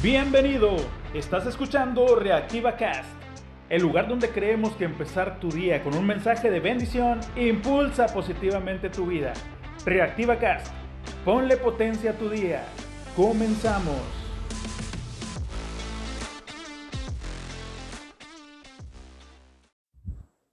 Bienvenido, 0.00 0.76
estás 1.12 1.44
escuchando 1.46 2.14
Reactiva 2.14 2.76
Cast, 2.76 3.10
el 3.68 3.82
lugar 3.82 4.06
donde 4.06 4.30
creemos 4.30 4.76
que 4.76 4.84
empezar 4.84 5.40
tu 5.40 5.50
día 5.50 5.82
con 5.82 5.92
un 5.96 6.06
mensaje 6.06 6.52
de 6.52 6.60
bendición 6.60 7.18
impulsa 7.34 8.06
positivamente 8.06 8.90
tu 8.90 9.06
vida. 9.06 9.32
Reactiva 9.84 10.38
Cast, 10.38 10.72
ponle 11.24 11.56
potencia 11.56 12.12
a 12.12 12.14
tu 12.14 12.30
día. 12.30 12.64
Comenzamos. 13.16 13.96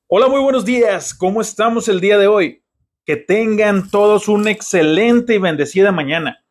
Hola, 0.07 0.27
muy 0.27 0.41
buenos 0.41 0.65
días. 0.65 1.13
¿Cómo 1.13 1.39
estamos 1.39 1.87
el 1.87 2.01
día 2.01 2.17
de 2.17 2.25
hoy? 2.25 2.63
Que 3.05 3.15
tengan 3.15 3.91
todos 3.91 4.27
una 4.27 4.49
excelente 4.49 5.35
y 5.35 5.37
bendecida 5.37 5.91
mañana. 5.91 6.43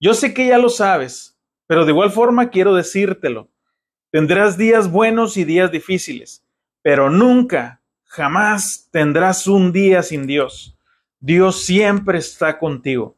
Yo 0.00 0.12
sé 0.14 0.34
que 0.34 0.48
ya 0.48 0.58
lo 0.58 0.70
sabes, 0.70 1.39
pero 1.70 1.84
de 1.84 1.92
igual 1.92 2.10
forma 2.10 2.50
quiero 2.50 2.74
decírtelo. 2.74 3.48
Tendrás 4.10 4.58
días 4.58 4.90
buenos 4.90 5.36
y 5.36 5.44
días 5.44 5.70
difíciles, 5.70 6.44
pero 6.82 7.10
nunca, 7.10 7.80
jamás 8.06 8.88
tendrás 8.90 9.46
un 9.46 9.70
día 9.70 10.02
sin 10.02 10.26
Dios. 10.26 10.76
Dios 11.20 11.64
siempre 11.64 12.18
está 12.18 12.58
contigo. 12.58 13.16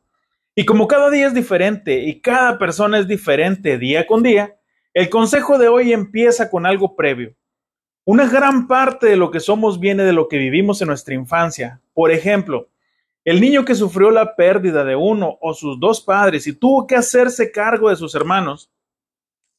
Y 0.54 0.66
como 0.66 0.86
cada 0.86 1.08
día 1.08 1.28
es 1.28 1.32
diferente 1.32 2.00
y 2.00 2.20
cada 2.20 2.58
persona 2.58 2.98
es 2.98 3.08
diferente 3.08 3.78
día 3.78 4.06
con 4.06 4.22
día, 4.22 4.58
el 4.92 5.08
consejo 5.08 5.56
de 5.56 5.68
hoy 5.68 5.94
empieza 5.94 6.50
con 6.50 6.66
algo 6.66 6.94
previo. 6.94 7.34
Una 8.04 8.28
gran 8.28 8.68
parte 8.68 9.06
de 9.06 9.16
lo 9.16 9.30
que 9.30 9.40
somos 9.40 9.80
viene 9.80 10.02
de 10.02 10.12
lo 10.12 10.28
que 10.28 10.36
vivimos 10.36 10.82
en 10.82 10.88
nuestra 10.88 11.14
infancia. 11.14 11.80
Por 11.94 12.10
ejemplo, 12.10 12.68
el 13.24 13.40
niño 13.40 13.64
que 13.64 13.74
sufrió 13.74 14.10
la 14.10 14.34
pérdida 14.34 14.84
de 14.84 14.96
uno 14.96 15.38
o 15.40 15.54
sus 15.54 15.78
dos 15.78 16.00
padres 16.00 16.46
y 16.46 16.52
tuvo 16.52 16.86
que 16.86 16.96
hacerse 16.96 17.52
cargo 17.52 17.88
de 17.88 17.96
sus 17.96 18.14
hermanos, 18.14 18.70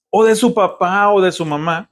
o 0.09 0.23
de 0.23 0.35
su 0.35 0.53
papá 0.53 1.09
o 1.09 1.21
de 1.21 1.31
su 1.31 1.43
mamá, 1.43 1.89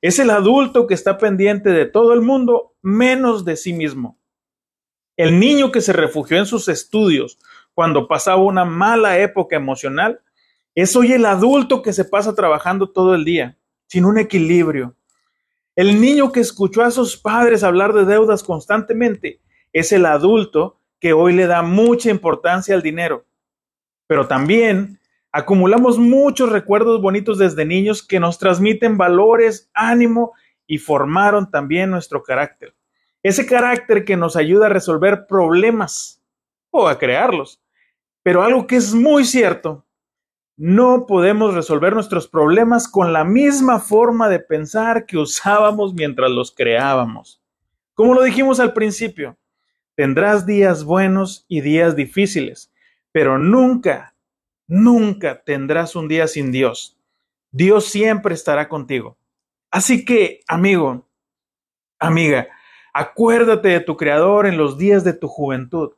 es 0.00 0.18
el 0.18 0.30
adulto 0.30 0.86
que 0.86 0.94
está 0.94 1.18
pendiente 1.18 1.70
de 1.70 1.84
todo 1.84 2.14
el 2.14 2.22
mundo 2.22 2.74
menos 2.80 3.44
de 3.44 3.56
sí 3.56 3.74
mismo. 3.74 4.18
El 5.14 5.38
niño 5.38 5.70
que 5.70 5.82
se 5.82 5.92
refugió 5.92 6.38
en 6.38 6.46
sus 6.46 6.68
estudios 6.68 7.38
cuando 7.74 8.08
pasaba 8.08 8.42
una 8.42 8.64
mala 8.64 9.18
época 9.18 9.56
emocional, 9.56 10.20
es 10.74 10.96
hoy 10.96 11.12
el 11.12 11.26
adulto 11.26 11.82
que 11.82 11.92
se 11.92 12.06
pasa 12.06 12.34
trabajando 12.34 12.90
todo 12.90 13.14
el 13.14 13.24
día, 13.24 13.58
sin 13.86 14.06
un 14.06 14.18
equilibrio. 14.18 14.94
El 15.76 16.00
niño 16.00 16.32
que 16.32 16.40
escuchó 16.40 16.82
a 16.82 16.90
sus 16.90 17.18
padres 17.18 17.62
hablar 17.62 17.92
de 17.92 18.06
deudas 18.06 18.42
constantemente, 18.42 19.40
es 19.72 19.92
el 19.92 20.06
adulto 20.06 20.79
que 21.00 21.12
hoy 21.12 21.32
le 21.32 21.46
da 21.46 21.62
mucha 21.62 22.10
importancia 22.10 22.74
al 22.74 22.82
dinero. 22.82 23.24
Pero 24.06 24.28
también 24.28 25.00
acumulamos 25.32 25.98
muchos 25.98 26.50
recuerdos 26.50 27.00
bonitos 27.00 27.38
desde 27.38 27.64
niños 27.64 28.06
que 28.06 28.20
nos 28.20 28.38
transmiten 28.38 28.98
valores, 28.98 29.70
ánimo 29.72 30.32
y 30.66 30.78
formaron 30.78 31.50
también 31.50 31.90
nuestro 31.90 32.22
carácter. 32.22 32.74
Ese 33.22 33.46
carácter 33.46 34.04
que 34.04 34.16
nos 34.16 34.36
ayuda 34.36 34.66
a 34.66 34.70
resolver 34.70 35.26
problemas 35.26 36.22
o 36.70 36.86
a 36.86 36.98
crearlos. 36.98 37.60
Pero 38.22 38.42
algo 38.42 38.66
que 38.66 38.76
es 38.76 38.94
muy 38.94 39.24
cierto, 39.24 39.84
no 40.56 41.06
podemos 41.06 41.54
resolver 41.54 41.94
nuestros 41.94 42.28
problemas 42.28 42.86
con 42.86 43.12
la 43.14 43.24
misma 43.24 43.78
forma 43.78 44.28
de 44.28 44.40
pensar 44.40 45.06
que 45.06 45.16
usábamos 45.16 45.94
mientras 45.94 46.30
los 46.30 46.52
creábamos. 46.54 47.42
Como 47.94 48.14
lo 48.14 48.22
dijimos 48.22 48.60
al 48.60 48.74
principio, 48.74 49.38
Tendrás 49.96 50.46
días 50.46 50.84
buenos 50.84 51.44
y 51.48 51.60
días 51.60 51.96
difíciles, 51.96 52.72
pero 53.12 53.38
nunca, 53.38 54.14
nunca 54.66 55.42
tendrás 55.42 55.96
un 55.96 56.08
día 56.08 56.26
sin 56.26 56.52
Dios. 56.52 56.96
Dios 57.50 57.86
siempre 57.86 58.34
estará 58.34 58.68
contigo. 58.68 59.18
Así 59.70 60.04
que, 60.04 60.40
amigo, 60.48 61.08
amiga, 61.98 62.48
acuérdate 62.92 63.68
de 63.68 63.80
tu 63.80 63.96
Creador 63.96 64.46
en 64.46 64.56
los 64.56 64.78
días 64.78 65.04
de 65.04 65.12
tu 65.12 65.28
juventud, 65.28 65.92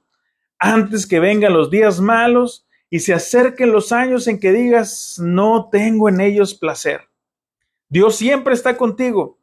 antes 0.58 1.06
que 1.06 1.20
vengan 1.20 1.52
los 1.52 1.70
días 1.70 2.00
malos 2.00 2.66
y 2.90 3.00
se 3.00 3.14
acerquen 3.14 3.72
los 3.72 3.92
años 3.92 4.26
en 4.28 4.38
que 4.38 4.52
digas, 4.52 5.18
no 5.18 5.68
tengo 5.70 6.08
en 6.08 6.20
ellos 6.20 6.54
placer. 6.54 7.08
Dios 7.88 8.16
siempre 8.16 8.54
está 8.54 8.76
contigo. 8.76 9.38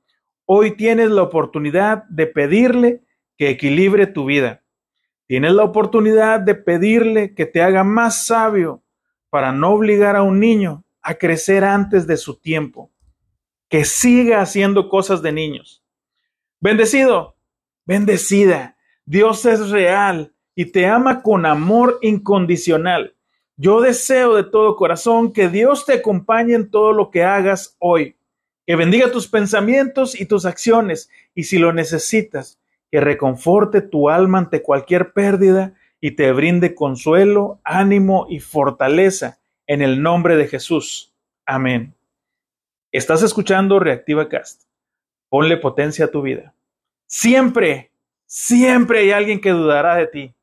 Hoy 0.45 0.75
tienes 0.75 1.11
la 1.11 1.23
oportunidad 1.23 2.03
de 2.05 2.27
pedirle 2.27 3.03
que 3.39 3.49
equilibre 3.49 4.05
tu 4.05 4.25
vida. 4.25 4.65
Tienes 5.25 5.53
la 5.53 5.63
oportunidad 5.63 6.41
de 6.41 6.55
pedirle 6.55 7.33
que 7.33 7.45
te 7.45 7.61
haga 7.61 7.85
más 7.85 8.25
sabio 8.25 8.83
para 9.29 9.53
no 9.53 9.69
obligar 9.71 10.17
a 10.17 10.23
un 10.23 10.41
niño 10.41 10.83
a 11.01 11.15
crecer 11.15 11.63
antes 11.63 12.05
de 12.05 12.17
su 12.17 12.35
tiempo, 12.35 12.91
que 13.69 13.85
siga 13.85 14.41
haciendo 14.41 14.89
cosas 14.89 15.21
de 15.21 15.31
niños. 15.31 15.85
Bendecido, 16.59 17.37
bendecida, 17.85 18.75
Dios 19.05 19.45
es 19.45 19.69
real 19.69 20.33
y 20.53 20.65
te 20.65 20.85
ama 20.85 21.21
con 21.21 21.45
amor 21.45 21.97
incondicional. 22.01 23.15
Yo 23.55 23.79
deseo 23.79 24.35
de 24.35 24.43
todo 24.43 24.75
corazón 24.75 25.31
que 25.31 25.47
Dios 25.47 25.85
te 25.85 25.93
acompañe 25.93 26.55
en 26.55 26.69
todo 26.69 26.91
lo 26.91 27.09
que 27.09 27.23
hagas 27.23 27.77
hoy, 27.79 28.17
que 28.65 28.75
bendiga 28.75 29.13
tus 29.13 29.29
pensamientos 29.29 30.19
y 30.19 30.25
tus 30.25 30.45
acciones 30.45 31.09
y 31.33 31.43
si 31.43 31.57
lo 31.57 31.71
necesitas, 31.71 32.59
que 32.91 32.99
reconforte 32.99 33.81
tu 33.81 34.09
alma 34.09 34.39
ante 34.39 34.61
cualquier 34.61 35.13
pérdida 35.13 35.73
y 36.01 36.11
te 36.11 36.31
brinde 36.31 36.75
consuelo, 36.75 37.59
ánimo 37.63 38.27
y 38.29 38.39
fortaleza 38.39 39.39
en 39.67 39.81
el 39.81 40.01
nombre 40.01 40.35
de 40.37 40.47
Jesús. 40.47 41.13
Amén. 41.45 41.93
Estás 42.91 43.21
escuchando 43.21 43.79
Reactiva 43.79 44.29
Cast. 44.29 44.63
Ponle 45.29 45.57
potencia 45.57 46.05
a 46.05 46.11
tu 46.11 46.21
vida. 46.21 46.55
Siempre, 47.05 47.91
siempre 48.25 48.99
hay 48.99 49.11
alguien 49.11 49.41
que 49.41 49.51
dudará 49.51 49.95
de 49.95 50.07
ti. 50.07 50.35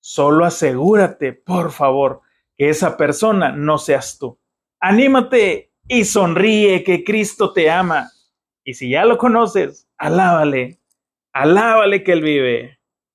Solo 0.00 0.44
asegúrate, 0.44 1.32
por 1.32 1.70
favor, 1.70 2.22
que 2.56 2.68
esa 2.68 2.96
persona 2.96 3.52
no 3.52 3.78
seas 3.78 4.18
tú. 4.18 4.38
Anímate 4.80 5.72
y 5.88 6.04
sonríe 6.04 6.82
que 6.82 7.04
Cristo 7.04 7.52
te 7.52 7.70
ama. 7.70 8.10
Y 8.64 8.74
si 8.74 8.90
ya 8.90 9.04
lo 9.04 9.18
conoces, 9.18 9.88
alábale 9.96 10.80
Alábale 11.38 12.02
que 12.02 12.12
Él 12.12 12.22
vive. 12.22 12.75